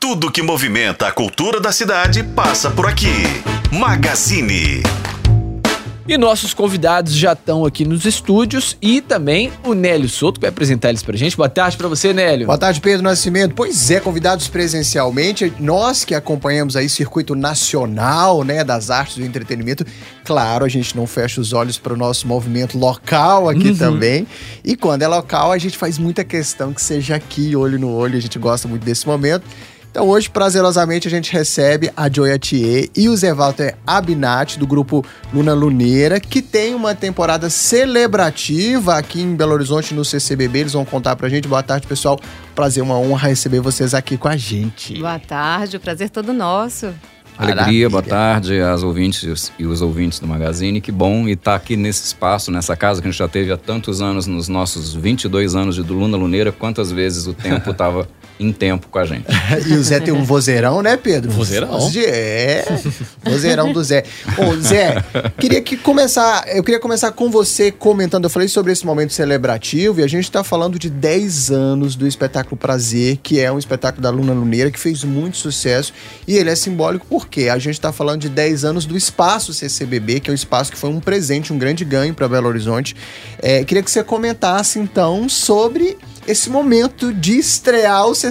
[0.00, 3.24] Tudo que movimenta a cultura da cidade passa por aqui.
[3.72, 4.80] Magazine.
[6.06, 10.50] E nossos convidados já estão aqui nos estúdios e também o Nélio Souto, que vai
[10.50, 11.36] apresentar eles pra gente.
[11.36, 12.46] Boa tarde pra você, Nélio.
[12.46, 13.56] Boa tarde, Pedro Nascimento.
[13.56, 19.84] Pois é, convidados presencialmente, nós que acompanhamos aí circuito nacional, né, das artes do entretenimento,
[20.24, 23.76] claro, a gente não fecha os olhos para o nosso movimento local aqui uhum.
[23.76, 24.28] também.
[24.64, 28.16] E quando é local, a gente faz muita questão que seja aqui, olho no olho,
[28.16, 29.44] a gente gosta muito desse momento.
[29.98, 34.64] Então hoje, prazerosamente, a gente recebe a Joya Thier e o Zé Walter Abinati, do
[34.64, 40.60] grupo Luna Luneira, que tem uma temporada celebrativa aqui em Belo Horizonte, no CCBB.
[40.60, 41.48] Eles vão contar pra gente.
[41.48, 42.16] Boa tarde, pessoal.
[42.54, 44.96] Prazer, uma honra receber vocês aqui com a gente.
[45.00, 46.94] Boa tarde, o prazer todo nosso.
[47.36, 47.90] Alegria, Maravilha.
[47.90, 50.80] boa tarde às ouvintes e os ouvintes do Magazine.
[50.80, 54.00] Que bom estar aqui nesse espaço, nessa casa que a gente já teve há tantos
[54.00, 56.52] anos, nos nossos 22 anos de Luna Luneira.
[56.52, 59.26] Quantas vezes o tempo estava em tempo com a gente.
[59.66, 61.30] e o Zé tem um vozeirão, né, Pedro?
[61.30, 61.90] Vozeirão?
[61.96, 62.64] É,
[63.22, 64.04] vozeirão do Zé.
[64.36, 65.04] Ô, Zé,
[65.38, 70.00] queria que começar, eu queria começar com você comentando, eu falei sobre esse momento celebrativo
[70.00, 74.02] e a gente está falando de 10 anos do espetáculo Prazer, que é um espetáculo
[74.02, 75.92] da Luna Luneira que fez muito sucesso
[76.26, 80.20] e ele é simbólico porque a gente está falando de 10 anos do espaço CCBB,
[80.20, 82.94] que é um espaço que foi um presente, um grande ganho para Belo Horizonte.
[83.40, 88.27] É, queria que você comentasse então sobre esse momento de estrear o CCBB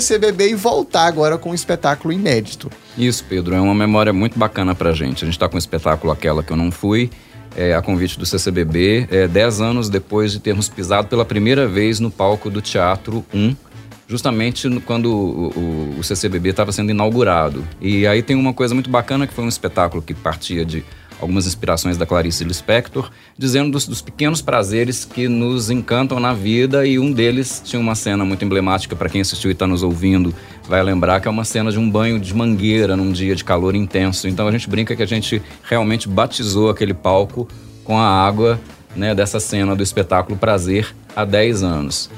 [0.49, 2.69] e voltar agora com um espetáculo inédito.
[2.97, 5.23] Isso, Pedro, é uma memória muito bacana pra gente.
[5.23, 7.09] A gente está com o espetáculo Aquela Que Eu Não Fui,
[7.55, 11.99] é, a convite do CCBB, é, dez anos depois de termos pisado pela primeira vez
[11.99, 13.55] no palco do Teatro 1,
[14.07, 17.67] justamente quando o, o, o CCBB estava sendo inaugurado.
[17.81, 20.85] E aí tem uma coisa muito bacana que foi um espetáculo que partia de
[21.19, 26.85] algumas inspirações da Clarice Lispector, dizendo dos, dos, pequenos prazeres que nos encantam na vida
[26.85, 30.33] e um deles tinha uma cena muito emblemática para quem assistiu e está nos ouvindo
[30.67, 33.73] vai lembrar que é uma cena de um banho de mangueira num dia de calor
[33.73, 34.27] intenso.
[34.27, 37.47] Então a gente brinca que a gente realmente batizou aquele palco
[37.83, 38.59] com a água
[38.95, 42.09] né, dessa cena do espetáculo Prazer há 10 anos.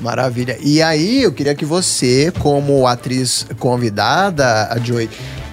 [0.00, 0.58] Maravilha.
[0.60, 5.08] E aí, eu queria que você, como atriz convidada, a Joy,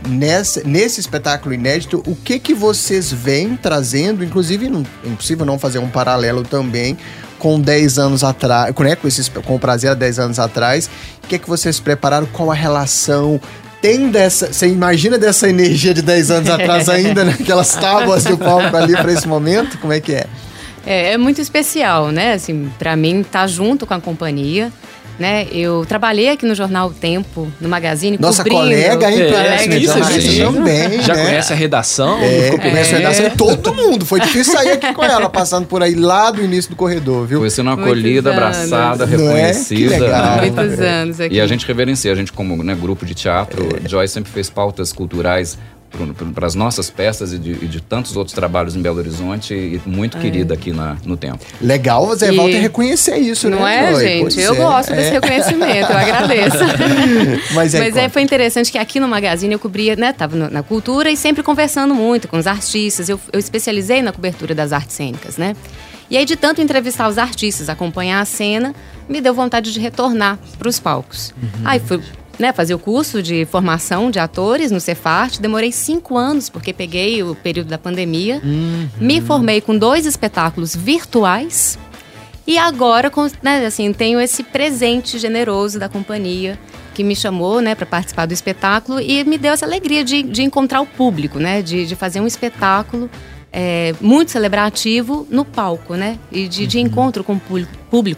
[0.07, 4.23] nessa, nesse espetáculo inédito, o que que vocês vêm trazendo?
[4.23, 6.97] Inclusive, não, é impossível não fazer um paralelo também
[7.39, 10.89] com 10 anos atrás, né, com, esses, com o prazer há 10 anos atrás.
[11.23, 12.25] O que que vocês prepararam?
[12.27, 13.39] Qual a relação?
[13.81, 14.53] Tem dessa.
[14.53, 19.11] Você imagina dessa energia de 10 anos atrás ainda, naquelas tábuas do palco ali para
[19.11, 19.77] esse momento?
[19.77, 20.25] Como é que é?
[20.85, 22.33] É, é muito especial, né?
[22.33, 24.71] Assim, para mim, estar tá junto com a companhia.
[25.19, 25.47] Né?
[25.51, 28.61] Eu trabalhei aqui no jornal o Tempo, no Magazine, Nossa cobrindo.
[28.61, 29.21] colega, hein?
[29.21, 31.25] É, é, isso, também, Já né?
[31.25, 32.19] conhece a redação?
[32.19, 33.29] É, conhece a redação.
[33.37, 34.05] Todo mundo.
[34.05, 37.39] Foi difícil sair aqui com ela, passando por aí lá do início do corredor, viu?
[37.39, 39.07] Foi sendo acolhida, abraçada, é?
[39.07, 39.95] reconhecida.
[39.95, 40.41] É?
[40.41, 41.35] Muitos anos aqui.
[41.35, 43.87] E a gente reverencia, a gente como né, grupo de teatro, é.
[43.87, 45.57] Joyce sempre fez pautas culturais
[46.33, 49.81] para as nossas peças e de, e de, tantos outros trabalhos em Belo Horizonte e
[49.85, 50.21] muito é.
[50.21, 51.39] querida aqui na, no tempo.
[51.61, 52.35] Legal, você e...
[52.35, 53.91] volta a reconhecer isso, não né?
[53.91, 54.21] Não é, gente?
[54.21, 54.57] Pois eu é.
[54.57, 55.11] gosto desse é.
[55.13, 56.57] reconhecimento, eu agradeço.
[57.53, 60.49] Mas, é, Mas é, foi interessante que aqui no Magazine eu cobria, né, tava no,
[60.49, 63.07] na cultura e sempre conversando muito com os artistas.
[63.07, 65.55] Eu, eu especializei na cobertura das artes cênicas, né?
[66.09, 68.75] E aí, de tanto entrevistar os artistas, acompanhar a cena,
[69.07, 71.33] me deu vontade de retornar para os palcos.
[71.41, 71.61] Uhum.
[71.65, 72.01] Aí fui
[72.39, 75.39] né, fazer o curso de formação de atores no Cefart.
[75.39, 78.41] Demorei cinco anos, porque peguei o período da pandemia.
[78.43, 78.87] Uhum.
[78.99, 81.77] Me formei com dois espetáculos virtuais.
[82.45, 83.11] E agora,
[83.41, 86.59] né, assim, tenho esse presente generoso da companhia
[86.93, 90.43] que me chamou, né, para participar do espetáculo e me deu essa alegria de, de
[90.43, 93.09] encontrar o público, né, de, de fazer um espetáculo
[93.51, 96.17] é, muito celebrativo no palco, né?
[96.31, 96.85] E de, de uhum.
[96.85, 97.71] encontro com o público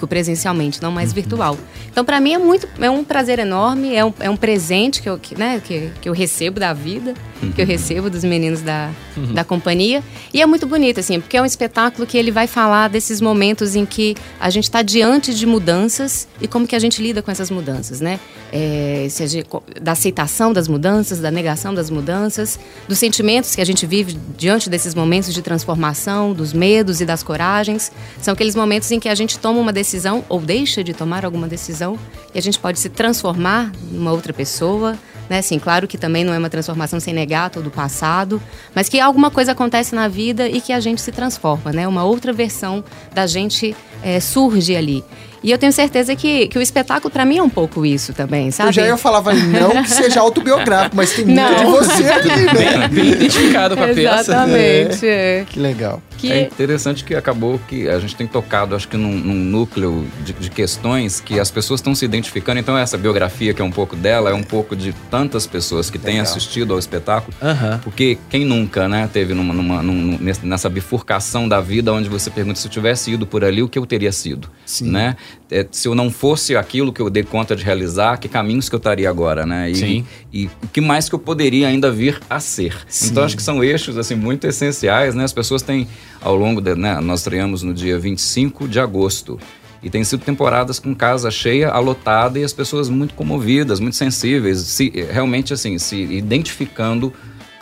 [0.08, 1.16] presencialmente, não mais uhum.
[1.16, 1.58] virtual.
[1.91, 5.09] Então, para mim é muito, é um prazer enorme, é um, é um presente que
[5.09, 7.52] eu, que, né, que, que eu recebo da vida, uhum.
[7.52, 7.72] que eu uhum.
[7.72, 9.34] recebo dos meninos da, uhum.
[9.34, 10.03] da companhia.
[10.34, 13.75] E é muito bonito, assim, porque é um espetáculo que ele vai falar desses momentos
[13.75, 17.31] em que a gente está diante de mudanças e como que a gente lida com
[17.31, 18.19] essas mudanças, né?
[18.52, 19.44] É, seja,
[19.81, 24.70] da aceitação das mudanças, da negação das mudanças, dos sentimentos que a gente vive diante
[24.70, 27.91] desses momentos momentos de transformação, dos medos e das coragens.
[28.22, 31.47] São aqueles momentos em que a gente toma uma decisão ou deixa de tomar alguma
[31.47, 31.97] decisão
[32.34, 34.97] e a gente pode se transformar numa outra pessoa.
[35.29, 35.40] Né?
[35.40, 38.40] Assim, claro que também não é uma transformação sem negar todo o passado,
[38.76, 41.88] mas que alguma coisa acontece na vida e que a gente se transforma, né?
[41.88, 45.03] Uma outra versão da gente é, surge ali.
[45.46, 48.50] E eu tenho certeza que, que o espetáculo, para mim, é um pouco isso também,
[48.50, 48.70] sabe?
[48.70, 51.56] Eu já ia falar, falei, não que seja autobiográfico, mas tem muito Não.
[51.56, 52.88] de você ali, né?
[52.88, 54.32] Bem identificado com a peça.
[54.32, 55.08] Exatamente.
[55.08, 55.46] é.
[55.47, 56.02] Que legal.
[56.17, 60.06] Que É interessante que acabou que a gente tem tocado, acho que num, num núcleo
[60.23, 62.59] de, de questões que as pessoas estão se identificando.
[62.59, 65.97] Então, essa biografia, que é um pouco dela, é um pouco de tantas pessoas que
[66.00, 66.32] têm Legal.
[66.32, 67.35] assistido ao espetáculo.
[67.41, 67.79] Aham.
[67.84, 72.29] Porque quem nunca, né, teve numa, numa- num- nesse- nessa bifurcação da vida onde você
[72.29, 74.90] pergunta se eu tivesse ido por ali, o que eu teria sido, Sim.
[74.91, 75.16] né?
[75.52, 78.73] É, se eu não fosse aquilo que eu dei conta de realizar, que caminhos que
[78.76, 79.70] eu estaria agora, né?
[79.70, 80.06] E, Sim.
[80.34, 82.76] e o que mais que eu poderia ainda vir a ser.
[82.88, 83.09] Sim.
[83.12, 85.23] Então acho que são eixos assim muito essenciais, né?
[85.23, 85.88] As pessoas têm
[86.26, 89.40] ao longo de, né, nós estreamos no dia 25 de agosto.
[89.84, 94.58] E tem sido temporadas com casa cheia, alotada e as pessoas muito comovidas, muito sensíveis,
[94.62, 97.14] se, realmente assim, se identificando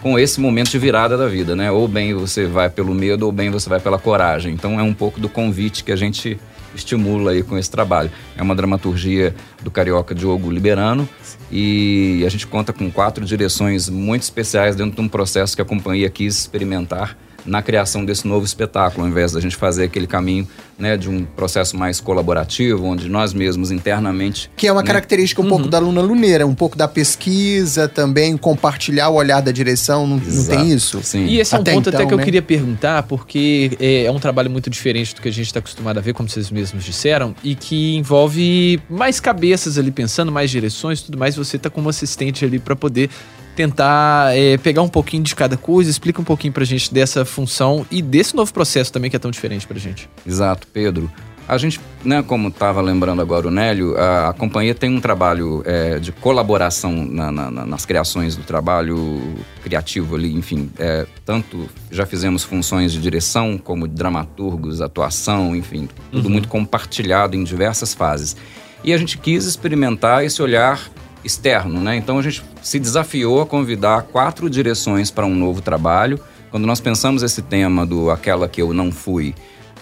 [0.02, 1.70] com esse momento de virada da vida, né?
[1.70, 4.54] Ou bem você vai pelo medo, ou bem você vai pela coragem.
[4.54, 6.40] Então é um pouco do convite que a gente
[6.74, 8.10] estimula aí com esse trabalho.
[8.38, 11.08] É uma dramaturgia do carioca Diogo Liberano
[11.52, 15.66] e a gente conta com quatro direções muito especiais dentro de um processo que a
[15.66, 20.48] companhia quis experimentar na criação desse novo espetáculo, ao invés da gente fazer aquele caminho
[20.78, 24.88] né, de um processo mais colaborativo, onde nós mesmos internamente Que é uma né?
[24.88, 29.52] característica um pouco da aluna luneira, um pouco da pesquisa também, compartilhar o olhar da
[29.52, 31.02] direção, não, não tem isso?
[31.04, 31.26] Sim.
[31.26, 32.24] E esse é um Até ponto até então, que eu né?
[32.24, 35.98] queria perguntar, porque é, é um trabalho muito diferente do que a gente está acostumado
[35.98, 41.00] a ver, como vocês mesmos disseram, e que envolve mais cabeças ali pensando, mais direções
[41.00, 41.36] e tudo mais.
[41.36, 43.10] Você tá com uma assistente ali para poder
[43.56, 47.86] tentar é, pegar um pouquinho de cada coisa, explica um pouquinho pra gente dessa função
[47.92, 50.10] e desse novo processo também que é tão diferente pra gente.
[50.26, 51.12] Exato, Pedro.
[51.46, 55.62] A gente, né, como estava lembrando agora o Nélio, a, a companhia tem um trabalho
[55.66, 59.22] é, de colaboração na- na- na- nas criações do trabalho
[59.62, 60.70] criativo ali, enfim.
[60.80, 67.36] é, tanto já fizemos funções de direção, como de dramaturgos, atuação, enfim, tudo muito compartilhado
[67.36, 68.38] em diversas fases.
[68.82, 70.80] E a gente quis experimentar esse olhar
[71.24, 71.96] externo, né?
[71.96, 76.20] Então a gente se desafiou a convidar quatro direções para um novo trabalho.
[76.52, 79.34] Quando nós pensamos esse tema do aquela que eu não fui,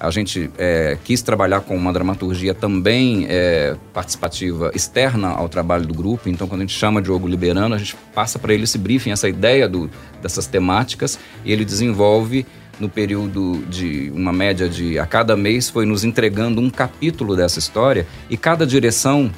[0.02, 5.94] a gente é, quis trabalhar com uma dramaturgia também é, participativa externa ao trabalho do
[5.94, 6.28] grupo.
[6.28, 9.30] Então, quando a gente chama Diogo Liberano, a gente passa para ele esse briefing, essa
[9.30, 12.48] ideia do, dessas temáticas, e ele desenvolve
[12.80, 17.60] no período de uma média de a cada mês foi nos entregando um capítulo dessa
[17.60, 19.32] história e cada direção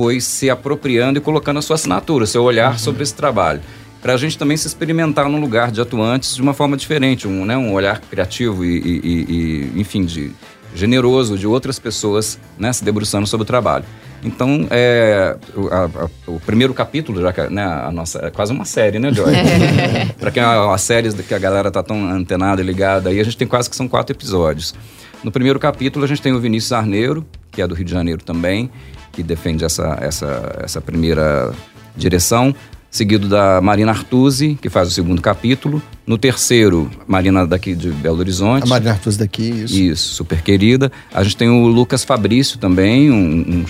[0.00, 3.60] foi se apropriando e colocando a sua assinatura, o seu olhar sobre esse trabalho.
[4.00, 7.44] Para a gente também se experimentar num lugar de atuantes de uma forma diferente, um,
[7.44, 10.30] né, um olhar criativo e, e- e- e, enfim, de
[10.74, 13.84] generoso de outras pessoas né, se debruçando sobre o trabalho.
[14.24, 18.52] Então, é, o, a- a- o primeiro capítulo, já que né, a nossa, é quase
[18.54, 19.34] uma série, né, Joy?
[20.18, 23.36] Para quem as séries que a galera tá tão antenada e ligada aí, a gente
[23.36, 24.74] tem quase que são quatro episódios.
[25.22, 27.22] No primeiro capítulo, a gente tem o Vinícius Arneiro,
[27.52, 28.70] que é do Rio de Janeiro também,
[29.12, 31.52] que defende essa, essa, essa primeira
[31.96, 32.54] direção.
[32.90, 35.80] Seguido da Marina Artuzzi, que faz o segundo capítulo.
[36.04, 38.64] No terceiro, Marina daqui de Belo Horizonte.
[38.64, 39.74] A Marina Artus daqui, isso.
[39.80, 40.90] Isso, super querida.
[41.14, 43.14] A gente tem o Lucas Fabrício também, um,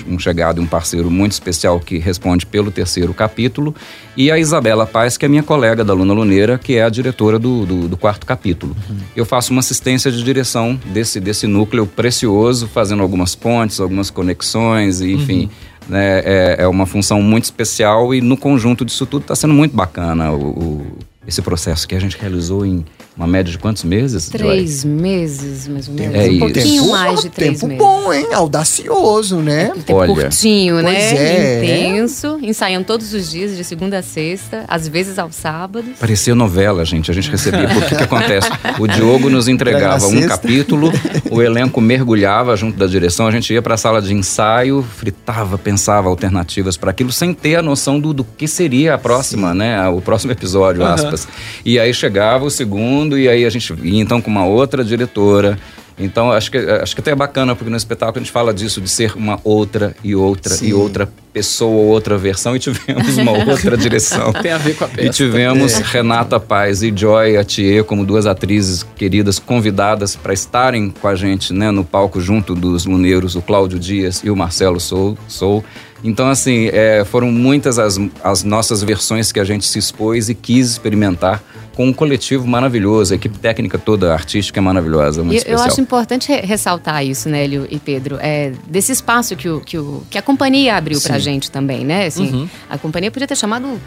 [0.09, 3.75] um- um chegado e um parceiro muito especial que responde pelo terceiro capítulo.
[4.17, 7.39] E a Isabela Paz, que é minha colega da Luna Luneira, que é a diretora
[7.39, 8.75] do, do, do quarto capítulo.
[9.15, 15.03] Eu faço uma assistência de direção desse, desse núcleo precioso, fazendo algumas pontes, algumas conexões,
[15.03, 15.51] e, enfim.
[15.89, 19.75] Né, é, é uma função muito especial e no conjunto disso tudo está sendo muito
[19.75, 22.85] bacana o, o- esse processo que a gente realizou em
[23.17, 24.31] uma média de quantos meses?
[24.33, 24.39] Joy?
[24.39, 26.15] Três meses, mais ou menos.
[26.15, 27.83] É um pouquinho Tempo- mais de três Tempo meses.
[27.85, 28.27] bom, hein?
[28.33, 29.73] Audacioso, né?
[29.77, 30.15] Um tempo Olha.
[30.15, 31.17] curtinho, Pois né?
[31.17, 31.65] é.
[31.65, 35.91] Intenso, ensaiando todos os dias, de segunda a sexta, às vezes aos sábados.
[35.99, 37.11] Parecia novela, gente.
[37.11, 37.69] A gente recebia.
[37.69, 38.49] Porque o que acontece?
[38.79, 40.93] O Diogo nos entregava um capítulo,
[41.31, 45.59] o elenco mergulhava junto da direção, a gente ia para a sala de ensaio, fritava,
[45.59, 49.87] pensava alternativas para aquilo, sem ter a noção do, do que seria a próxima, né?
[49.89, 51.27] O próximo episódio, aspas.
[51.65, 55.59] E aí chegava o segundo, e aí a gente ia então com uma outra diretora.
[56.01, 58.81] Então, acho que, acho que até é bacana, porque no espetáculo a gente fala disso,
[58.81, 60.69] de ser uma outra e outra Sim.
[60.69, 64.33] e outra pessoa, outra versão, e tivemos uma outra direção.
[64.33, 65.07] Tem a ver com a peça.
[65.07, 65.83] E tivemos É.
[65.83, 71.53] Renata Paz e Joy Atier como duas atrizes queridas convidadas para estarem com a gente
[71.53, 75.19] né, no palco junto dos luneiros, o Cláudio Dias e o Marcelo Sou.
[75.29, 75.63] Sou.
[76.03, 80.35] Então, assim, é, foram muitas as, as nossas versões que a gente se expôs e
[80.35, 81.43] quis experimentar
[81.81, 85.67] com um coletivo maravilhoso, a equipe técnica toda artística é maravilhosa, muito E eu especial.
[85.67, 90.03] acho importante re- ressaltar isso, Nélio e Pedro, é, desse espaço que, o, que, o,
[90.11, 92.05] que a companhia abriu pra gente também, né?
[92.05, 92.49] Assim, Uhum.
[92.69, 93.81] A companhia podia ter chamado.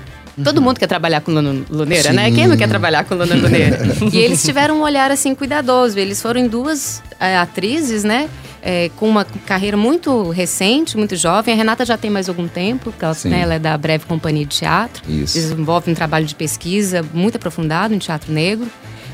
[0.44, 2.30] Todo mundo quer trabalhar com Luna Luneira, né?
[2.30, 2.36] Sim.
[2.36, 3.80] Quem não quer trabalhar com Luna Luneira?
[4.12, 6.00] e eles tiveram um olhar assim cuidadoso.
[6.00, 8.28] Eles foram em duas é, atrizes, né?
[8.64, 11.54] É, com uma carreira muito recente, muito jovem.
[11.54, 14.46] A Renata já tem mais algum tempo, porque ela, né, ela é da Breve Companhia
[14.46, 15.04] de Teatro.
[15.12, 15.34] Isso.
[15.34, 18.68] Desenvolve um trabalho de pesquisa muito aprofundado em teatro negro.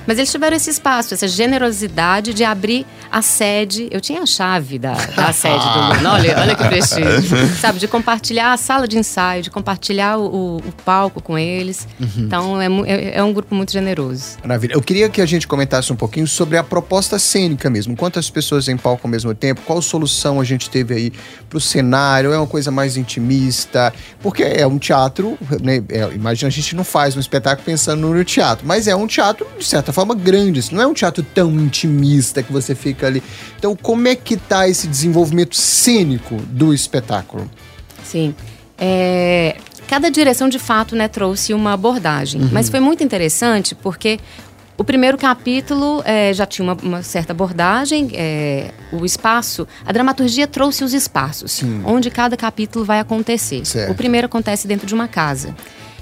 [0.09, 3.87] Mas eles tiveram esse espaço, essa generosidade de abrir a sede.
[3.91, 6.13] Eu tinha a chave da, da sede do Luna.
[6.13, 7.37] Olha, olha que prestígio.
[7.61, 11.87] Sabe, de compartilhar a sala de ensaio, de compartilhar o, o palco com eles.
[12.17, 14.37] Então, é, é- é um grupo muito generoso.
[14.41, 14.73] Maravilha.
[14.73, 17.95] Eu queria que a gente comentasse um pouquinho sobre a proposta cênica mesmo.
[17.95, 19.61] Quantas pessoas em palco ao mesmo tempo?
[19.63, 21.13] Qual solução a gente teve aí
[21.47, 22.33] pro cenário?
[22.33, 23.93] É uma coisa mais intimista?
[24.23, 25.83] Porque é um teatro, né?
[25.89, 29.45] é, imagina, a gente não faz um espetáculo pensando no teatro, mas é um teatro,
[29.55, 30.59] de certa forma, grande.
[30.59, 33.23] Isso não é um teatro tão intimista que você fica ali.
[33.57, 37.49] Então, como é que tá esse desenvolvimento cênico do espetáculo?
[38.03, 38.33] Sim.
[38.77, 42.41] É, cada direção, de fato, né, trouxe uma abordagem.
[42.51, 44.19] Mas foi muito interessante porque
[44.79, 50.47] o primeiro capítulo é, já tinha uma, uma certa abordagem, é, o espaço, a dramaturgia
[50.47, 53.65] trouxe os espaços, onde cada capítulo vai acontecer.
[53.65, 53.91] Certo.
[53.91, 55.53] O primeiro acontece dentro de uma casa.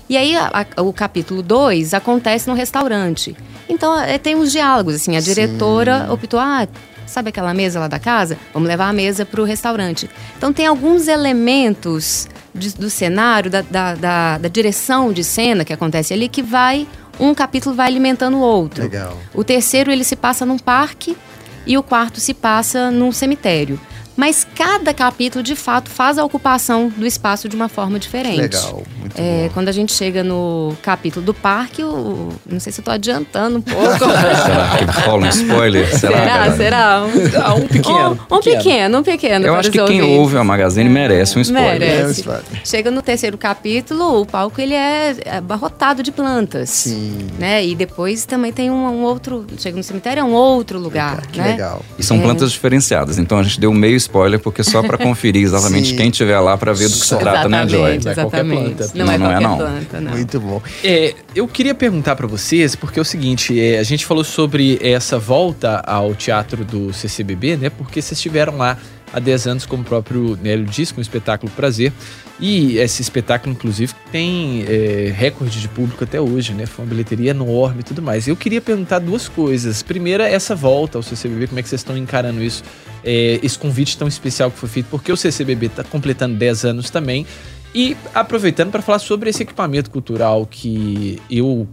[0.09, 3.35] E aí, a- a- o capítulo 2 acontece no restaurante.
[3.67, 5.17] Então, é, tem uns diálogos, assim.
[5.17, 6.67] A diretora optou, ah,
[7.05, 8.37] sabe aquela mesa lá da casa?
[8.53, 10.09] Vamos levar a mesa para o restaurante.
[10.37, 15.73] Então, tem alguns elementos de- do cenário, da, da, da- da direção de cena que
[15.73, 16.87] acontece ali, que vai...
[17.19, 18.83] Um capítulo vai alimentando o outro.
[18.83, 19.17] Legal.
[19.33, 21.17] O terceiro, ele se passa num parque
[21.65, 23.79] e o quarto se passa num cemitério.
[24.15, 28.37] Mas cada capítulo, de fato, faz a ocupação do espaço de uma forma diferente.
[28.37, 28.83] Legal,
[29.15, 29.53] É, bom.
[29.53, 33.57] quando a gente chega no capítulo do parque, o- não sei se eu tô adiantando
[33.57, 33.97] um pouco.
[33.99, 35.97] Será que rola um spoiler?
[35.99, 36.55] será?
[36.55, 37.03] Será?
[37.05, 38.19] Um, Ah, um pequeno.
[38.31, 39.45] um, um pequeno, um pequeno.
[39.45, 40.19] Eu para acho os que quem ouvintes.
[40.19, 41.79] ouve a Magazine merece um spoiler.
[41.79, 42.29] Merece.
[42.29, 46.69] É, Chega no terceiro capítulo, o palco ele é abarrotado de plantas.
[46.69, 47.27] Sim.
[47.39, 47.65] Né?
[47.65, 49.45] E depois também tem um, um outro.
[49.57, 51.21] Chega no cemitério, é um outro lugar.
[51.27, 51.51] Que né?
[51.51, 51.81] legal.
[51.97, 52.21] E são É.
[52.21, 53.17] plantas diferenciadas.
[53.17, 55.95] Então a gente deu meio spoiler, porque só para conferir exatamente Sim.
[55.95, 57.17] quem estiver lá para ver do que se Só.
[57.17, 57.95] trata, né, Joy?
[57.97, 58.96] Exatamente.
[58.97, 59.57] Não, Não, é não é, não.
[59.57, 60.11] planta, não.
[60.11, 60.61] Muito bom.
[60.83, 64.79] É, eu queria perguntar pra vocês, porque é o seguinte, é, a gente falou sobre
[64.81, 67.69] essa volta ao teatro do CCBB, né?
[67.69, 68.77] Porque vocês estiveram lá
[69.13, 71.91] há 10 anos, como o próprio Nélio disse, com o espetáculo Prazer.
[72.39, 76.65] E esse espetáculo, inclusive, tem é, recorde de público até hoje, né?
[76.65, 78.27] Foi uma bilheteria enorme e tudo mais.
[78.27, 79.81] Eu queria perguntar duas coisas.
[79.81, 82.63] Primeira, essa volta ao CCBB, como é que vocês estão encarando isso?
[83.03, 86.89] É, esse convite tão especial que foi feito, porque o CCBB está completando 10 anos
[86.91, 87.25] também.
[87.73, 91.67] E aproveitando para falar sobre esse equipamento cultural que eu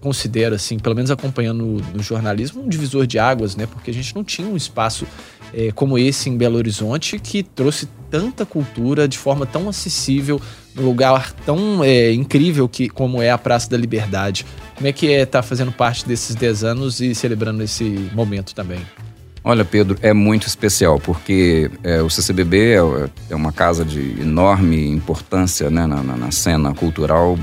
[0.00, 3.66] considero, assim, pelo menos acompanhando no, jornalismo, um divisor de águas, né?
[3.66, 5.06] Porque a gente não tinha um espaço
[5.52, 10.40] eh, como esse em Belo Horizonte que trouxe tanta cultura de forma tão acessível,
[10.74, 14.46] num lugar tão eh, incrível que, como é a Praça da Liberdade.
[14.74, 18.80] Como é que é estar fazendo parte desses 10 anos e celebrando esse momento também?
[19.42, 22.80] Olha, Pedro, é muito especial, porque é, o CCBB é,
[23.30, 27.38] é uma casa de enorme importância né, na, na- na cena cultural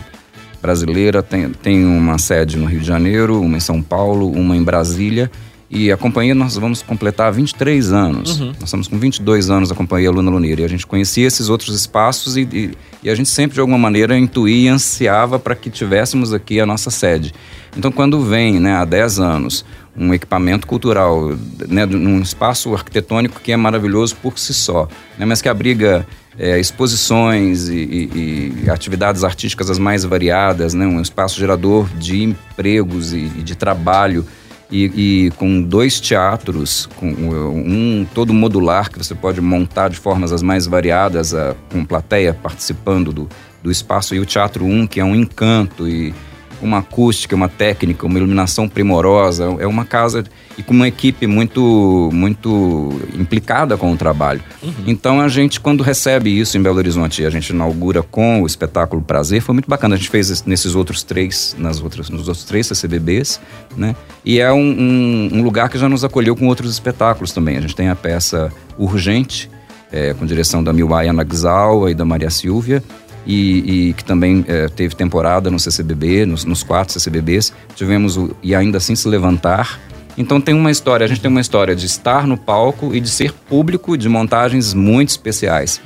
[0.62, 1.24] brasileira.
[1.24, 5.32] Tem, tem uma sede no Rio de Janeiro, uma em São Paulo, uma em Brasília.
[5.70, 8.40] E a companhia nós vamos completar 23 anos.
[8.40, 10.62] Nós estamos com 22 anos a companhia Luna Luneira.
[10.62, 12.72] E a gente conhecia esses outros espaços e, e,
[13.04, 16.66] e a gente sempre, de alguma maneira, intuía e ansiava para que tivéssemos aqui a
[16.66, 17.34] nossa sede.
[17.76, 19.66] Então, quando vem, né, há 10 anos,
[19.98, 21.32] um equipamento cultural,
[21.68, 24.88] né, num espaço arquitetônico que é maravilhoso por si só,
[25.18, 26.06] né, mas que abriga
[26.40, 32.22] é, exposições e, e- e atividades artísticas as mais variadas, né, um espaço gerador de
[32.24, 34.26] empregos e, e de trabalho.
[34.70, 40.44] E, com dois teatros, com um todo modular que você pode montar de formas as
[40.44, 43.30] mais variadas, a- com plateia participando do,
[43.64, 46.14] do espaço, e o Teatro 1, que é um encanto e
[46.62, 49.56] uma acústica, uma técnica, uma iluminação primorosa.
[49.60, 50.24] É uma casa
[50.58, 54.42] e com uma equipe muito, muito implicada com o trabalho.
[54.88, 59.02] Então a gente, quando recebe isso em Belo Horizonte, a gente inaugura com o espetáculo
[59.02, 59.96] Prazer, foi muito bacana.
[59.96, 63.40] A gente fez nesses outros três, nas outras, nos outros três CCBBs,
[63.76, 63.96] né?
[64.26, 67.58] E é um, um- um lugar que já nos acolheu com outros espetáculos também.
[67.58, 69.50] A gente tem a peça Urgente,
[69.92, 72.84] é, com direção da Milaya Nagzawa e da Maria Silvia,
[73.28, 77.54] e, e que também é, teve temporada no CCBB, nos, nos quatro CCBBs.
[77.76, 79.80] Tivemos o E Ainda Assim Se Levantar.
[80.18, 83.10] Então tem uma história, a gente tem uma história de estar no palco e de
[83.10, 85.80] ser público de montagens muito especiais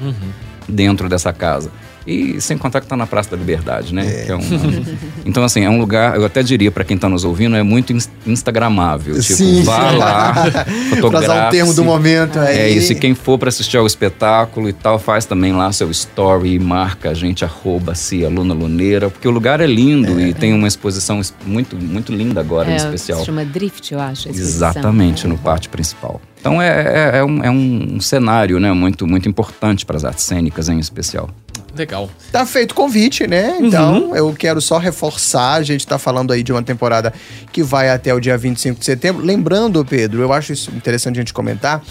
[0.70, 1.70] dentro dessa casa.
[2.06, 4.06] E sem contar que tá na Praça da Liberdade, né?
[4.06, 4.32] É.
[4.32, 4.42] É um,
[5.26, 7.94] então, assim, é um lugar, eu até diria para quem tá nos ouvindo, é muito
[8.26, 9.20] instagramável.
[9.20, 9.64] Tipo, Sim.
[9.64, 10.34] vá lá,
[10.90, 11.26] fotografe.
[11.26, 12.58] usar o termo do momento aí.
[12.58, 15.92] É isso, e quem for para assistir ao espetáculo e tal, faz também lá seu
[15.92, 20.30] story, marca a gente, arroba se aluna luneira, porque o lugar é lindo é.
[20.30, 23.20] e tem uma exposição muito, muito linda agora, é, em especial.
[23.20, 24.30] Se chama Drift, eu acho.
[24.30, 26.20] Exatamente, no pátio principal.
[26.40, 30.26] Então é, é, é, um, é um cenário né, muito, muito importante para as artes
[30.26, 31.30] cênicas em especial.
[31.76, 32.10] Legal.
[32.32, 33.58] Tá feito o convite, né?
[33.60, 34.16] Então, uhum.
[34.16, 37.14] eu quero só reforçar, a gente tá falando aí de uma temporada
[37.52, 39.24] que vai até o dia 25 de setembro.
[39.24, 41.82] Lembrando, Pedro, eu acho isso interessante a gente comentar,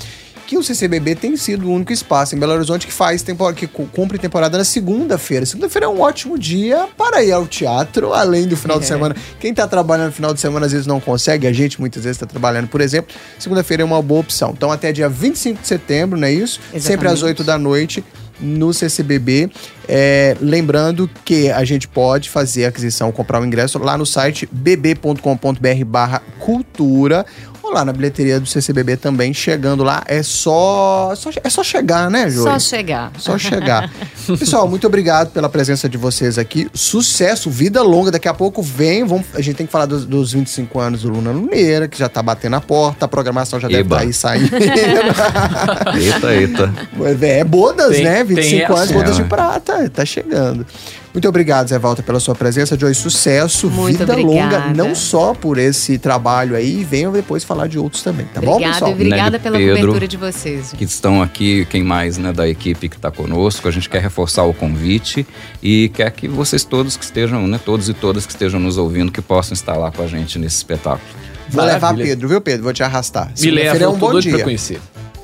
[0.51, 3.69] que o CCBB tem sido o único espaço em Belo Horizonte que faz temporada, que
[3.69, 5.47] cumpre temporada na segunda-feira.
[5.47, 8.81] Segunda-feira é um ótimo dia para ir ao teatro, além do final é.
[8.81, 9.15] de semana.
[9.39, 12.17] Quem está trabalhando no final de semana às vezes não consegue, a gente muitas vezes
[12.17, 13.15] está trabalhando, por exemplo.
[13.39, 14.51] Segunda-feira é uma boa opção.
[14.51, 16.59] Então, até dia 25 de setembro, não é isso?
[16.75, 16.83] Exatamente.
[16.83, 18.05] Sempre às 8 da noite
[18.41, 19.51] no CCBB.
[19.89, 24.49] É, lembrando que a gente pode fazer a aquisição, comprar o ingresso lá no site
[24.51, 27.27] bb.com.br/cultura
[27.69, 29.35] lá na bilheteria do CCBB também.
[29.35, 32.53] Chegando lá, é só, só é só chegar, né, Júlio?
[32.53, 33.13] Só chegar.
[33.19, 33.91] Só chegar.
[34.39, 36.69] Pessoal, muito obrigado pela presença de vocês aqui.
[36.73, 38.11] Sucesso, vida longa.
[38.11, 39.05] Daqui a pouco vem.
[39.05, 42.09] Vamos, a gente tem que falar dos, dos 25 anos do Luna Luneira, que já
[42.09, 43.05] tá batendo a porta.
[43.05, 44.51] A programação já deve estar tá aí saindo.
[45.99, 46.75] eita, eita.
[47.23, 48.25] É, bodas, tem, né?
[48.25, 49.91] 25 anos, bodas de prata.
[49.91, 50.67] Tá chegando.
[51.13, 52.79] Muito obrigado, Zé Walter, pela sua presença.
[52.79, 54.57] Joy, sucesso, Muito vida obrigada.
[54.59, 58.61] longa, não só por esse trabalho aí, venham depois falar de outros também, tá obrigada,
[58.61, 58.93] bom, pessoal?
[58.93, 60.73] Obrigada pela Pedro, cobertura de vocês.
[60.73, 63.67] Que estão aqui, quem mais, né, da equipe que está conosco.
[63.67, 65.27] A gente quer reforçar o convite
[65.63, 69.11] e quer que vocês todos que estejam, né, todos e todas que estejam nos ouvindo,
[69.11, 71.01] que possam estar lá com a gente nesse espetáculo.
[71.49, 71.89] Vou Maravilha.
[71.91, 72.63] levar Pedro, viu, Pedro?
[72.63, 73.33] Vou te arrastar.
[73.41, 74.35] Me leva, é um bom dia.
[74.37, 74.81] pra conhecer.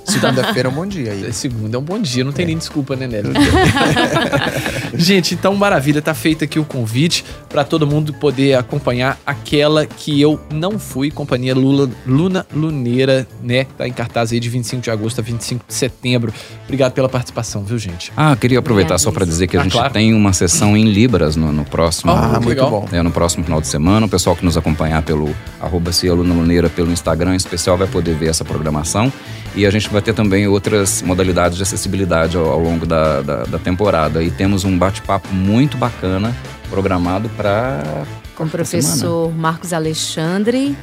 [0.07, 1.33] Segunda-feira é um bom dia aí.
[1.33, 2.47] Segunda é um bom dia, não tem é.
[2.47, 3.31] nem desculpa, né, Nelly?
[4.95, 10.21] Gente, então maravilha, tá feito aqui o convite para todo mundo poder acompanhar aquela que
[10.21, 13.67] eu não fui, companhia Lula, Luna Luneira, né?
[13.77, 16.33] Tá em cartaz aí de 25 de agosto a 25 de setembro.
[16.65, 18.13] Obrigado pela participação, viu, gente?
[18.17, 19.93] Ah, queria aproveitar só para dizer que a ah, gente claro.
[19.93, 22.13] tem uma sessão em Libras no, no próximo.
[22.13, 22.71] Ah, muito legal.
[22.71, 22.89] bom.
[22.93, 24.07] É, no próximo final de semana.
[24.07, 28.15] O pessoal que nos acompanhar pelo arroba Luna Luneira pelo Instagram em especial vai poder
[28.15, 29.13] ver essa programação.
[29.57, 33.45] E a gente vai ter também outras modalidades de acessibilidade ao, ao longo da, da,
[33.45, 34.23] da, temporada.
[34.23, 36.37] E temos um bate-papo muito bacana
[36.69, 38.05] programado para.
[38.35, 40.77] Com o professor Marcos Alexandre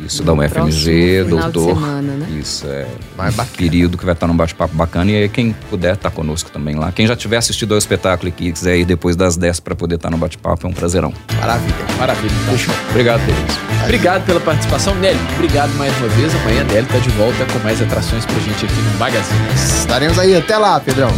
[0.00, 1.74] isso, da UFMG, doutor.
[1.74, 2.26] Semana, né?
[2.40, 2.86] Isso, é.
[3.16, 5.10] Mais querido que vai estar num bate-papo bacana.
[5.10, 6.90] E aí, quem puder estar conosco também lá.
[6.90, 10.10] Quem já tiver assistido ao espetáculo e quiser ir depois das 10 para poder estar
[10.10, 11.12] no bate-papo, é um prazerão.
[11.38, 11.74] Maravilha.
[11.98, 12.34] Maravilha.
[12.42, 12.74] Então.
[12.90, 13.38] Obrigado, Deus.
[13.84, 15.18] Obrigado pela participação, Nelly.
[15.34, 16.34] Obrigado mais uma vez.
[16.34, 19.40] Amanhã, Nelly está de volta com mais atrações pra gente aqui no Magazine.
[19.54, 20.36] Estaremos aí.
[20.36, 21.10] Até lá, Pedrão.